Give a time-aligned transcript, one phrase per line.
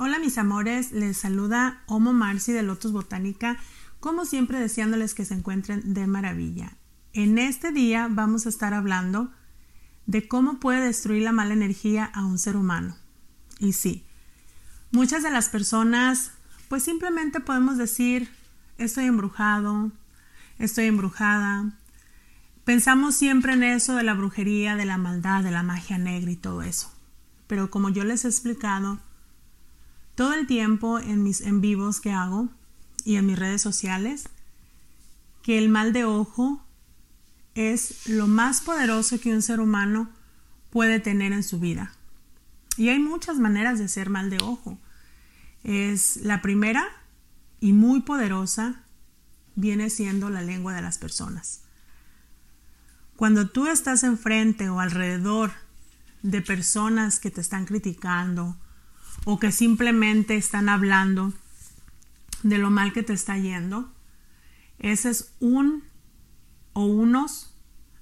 [0.00, 3.58] Hola mis amores, les saluda Homo Marci de Lotus Botánica,
[3.98, 6.76] como siempre deseándoles que se encuentren de maravilla.
[7.14, 9.32] En este día vamos a estar hablando
[10.06, 12.96] de cómo puede destruir la mala energía a un ser humano.
[13.58, 14.04] Y sí,
[14.92, 16.30] muchas de las personas
[16.68, 18.30] pues simplemente podemos decir
[18.76, 19.90] estoy embrujado,
[20.60, 21.72] estoy embrujada.
[22.64, 26.36] Pensamos siempre en eso de la brujería, de la maldad, de la magia negra y
[26.36, 26.88] todo eso.
[27.48, 29.00] Pero como yo les he explicado,
[30.18, 32.48] todo el tiempo en mis en vivos que hago
[33.04, 34.24] y en mis redes sociales
[35.44, 36.60] que el mal de ojo
[37.54, 40.10] es lo más poderoso que un ser humano
[40.70, 41.92] puede tener en su vida.
[42.76, 44.76] Y hay muchas maneras de ser mal de ojo.
[45.62, 46.84] Es la primera
[47.60, 48.82] y muy poderosa
[49.54, 51.60] viene siendo la lengua de las personas.
[53.14, 55.52] Cuando tú estás enfrente o alrededor
[56.24, 58.56] de personas que te están criticando,
[59.24, 61.32] o que simplemente están hablando
[62.42, 63.92] de lo mal que te está yendo,
[64.78, 65.84] ese es un
[66.72, 67.54] o unos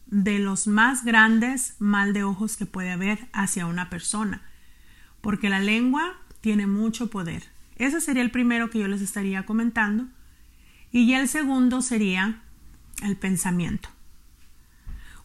[0.07, 4.43] de los más grandes mal de ojos que puede haber hacia una persona,
[5.21, 7.45] porque la lengua tiene mucho poder.
[7.77, 10.07] Ese sería el primero que yo les estaría comentando.
[10.93, 12.43] Y el segundo sería
[13.03, 13.89] el pensamiento.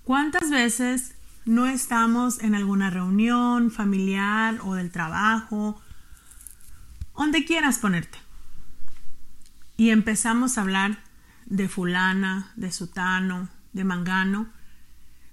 [0.04, 5.82] ¿Cuántas veces no estamos en alguna reunión familiar o del trabajo,
[7.18, 8.18] donde quieras ponerte.
[9.78, 11.04] Y empezamos a hablar
[11.46, 14.48] de fulana, de sutano, de mangano,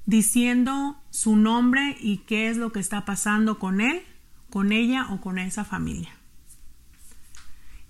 [0.06, 4.02] diciendo su nombre y qué es lo que está pasando con él,
[4.50, 6.10] con ella o con esa familia.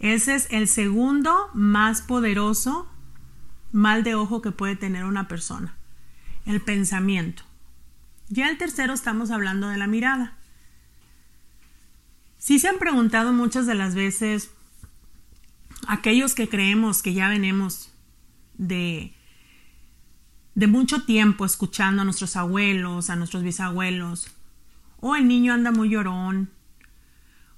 [0.00, 2.88] Ese es el segundo más poderoso
[3.72, 5.74] mal de ojo que puede tener una persona,
[6.46, 7.47] el pensamiento.
[8.30, 10.34] Ya el tercero estamos hablando de la mirada.
[12.38, 14.50] Si se han preguntado muchas de las veces,
[15.86, 17.90] aquellos que creemos que ya venimos
[18.58, 19.14] de,
[20.54, 24.30] de mucho tiempo escuchando a nuestros abuelos, a nuestros bisabuelos,
[25.00, 26.50] o el niño anda muy llorón,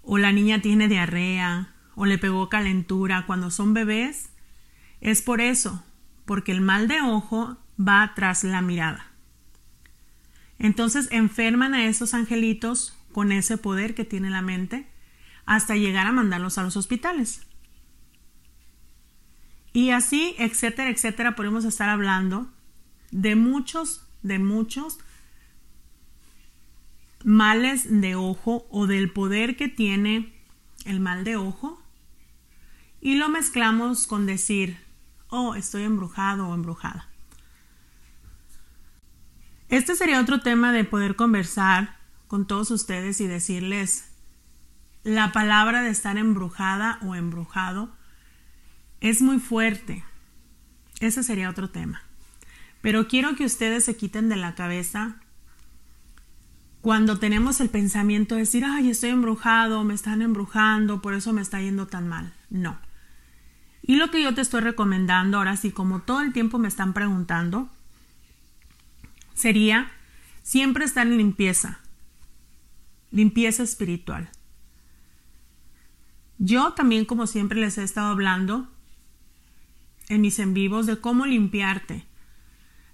[0.03, 4.30] o la niña tiene diarrea, o le pegó calentura cuando son bebés,
[5.00, 5.82] es por eso,
[6.25, 9.09] porque el mal de ojo va tras la mirada.
[10.60, 14.87] Entonces enferman a esos angelitos con ese poder que tiene la mente
[15.47, 17.47] hasta llegar a mandarlos a los hospitales.
[19.72, 22.50] Y así, etcétera, etcétera, podemos estar hablando
[23.10, 24.98] de muchos, de muchos
[27.25, 30.32] males de ojo o del poder que tiene
[30.84, 31.82] el mal de ojo
[33.00, 34.78] y lo mezclamos con decir,
[35.28, 37.09] oh, estoy embrujado o embrujada.
[39.70, 44.10] Este sería otro tema de poder conversar con todos ustedes y decirles
[45.04, 47.88] la palabra de estar embrujada o embrujado
[49.00, 50.04] es muy fuerte.
[50.98, 52.03] Ese sería otro tema.
[52.82, 55.20] Pero quiero que ustedes se quiten de la cabeza
[56.80, 61.42] cuando tenemos el pensamiento de decir, ay, estoy embrujado, me están embrujando, por eso me
[61.42, 62.34] está yendo tan mal.
[62.48, 62.76] No.
[63.82, 66.92] Y lo que yo te estoy recomendando, ahora sí, como todo el tiempo me están
[66.92, 67.70] preguntando,
[69.40, 69.90] sería
[70.42, 71.80] siempre estar en limpieza,
[73.10, 74.30] limpieza espiritual.
[76.38, 78.68] Yo también, como siempre les he estado hablando
[80.08, 82.06] en mis en vivos de cómo limpiarte.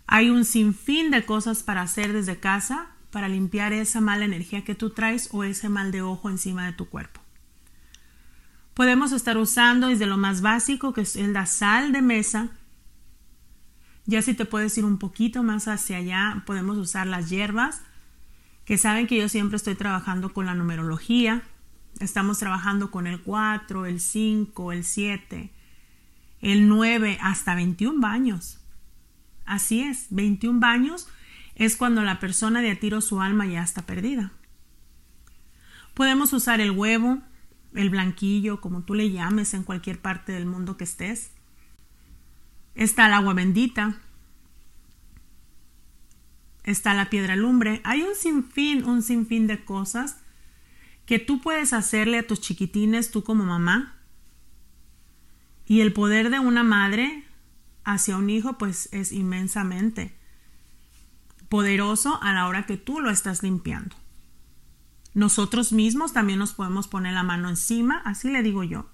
[0.06, 4.74] Hay un sinfín de cosas para hacer desde casa para limpiar esa mala energía que
[4.74, 7.22] tú traes o ese mal de ojo encima de tu cuerpo.
[8.74, 12.50] Podemos estar usando desde lo más básico, que es la sal de mesa,
[14.06, 17.82] ya si te puedes ir un poquito más hacia allá, podemos usar las hierbas,
[18.64, 21.42] que saben que yo siempre estoy trabajando con la numerología.
[22.00, 25.50] Estamos trabajando con el 4, el 5, el 7,
[26.40, 28.60] el 9, hasta 21 baños.
[29.44, 31.08] Así es, 21 baños
[31.54, 34.32] es cuando la persona de a tiro su alma ya está perdida.
[35.94, 37.18] Podemos usar el huevo,
[37.74, 41.30] el blanquillo, como tú le llames en cualquier parte del mundo que estés.
[42.76, 43.96] Está el agua bendita.
[46.62, 47.80] Está la piedra lumbre.
[47.84, 50.18] Hay un sinfín, un sinfín de cosas
[51.06, 53.96] que tú puedes hacerle a tus chiquitines, tú como mamá.
[55.64, 57.24] Y el poder de una madre
[57.84, 60.14] hacia un hijo, pues es inmensamente
[61.48, 63.96] poderoso a la hora que tú lo estás limpiando.
[65.14, 68.90] Nosotros mismos también nos podemos poner la mano encima, así le digo yo,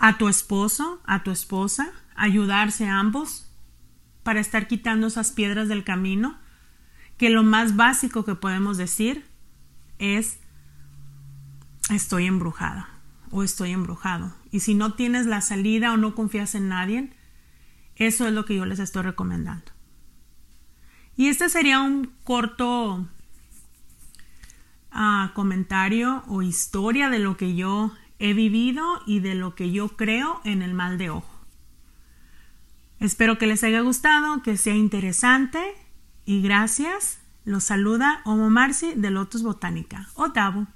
[0.00, 3.46] a tu esposo, a tu esposa, ayudarse ambos
[4.22, 6.38] para estar quitando esas piedras del camino,
[7.18, 9.26] que lo más básico que podemos decir
[9.98, 10.40] es
[11.90, 12.88] estoy embrujada
[13.30, 14.34] o estoy embrujado.
[14.50, 17.12] Y si no tienes la salida o no confías en nadie,
[17.96, 19.70] eso es lo que yo les estoy recomendando.
[21.14, 23.06] Y este sería un corto
[24.90, 29.88] ah, comentario o historia de lo que yo he vivido y de lo que yo
[29.88, 31.40] creo en el mal de ojo.
[33.00, 35.60] Espero que les haya gustado, que sea interesante
[36.26, 37.20] y gracias.
[37.44, 40.08] Los saluda Homo Marci de Lotus Botánica.
[40.14, 40.66] Otavo.